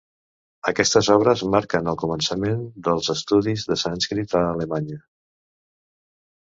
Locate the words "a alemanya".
4.43-5.03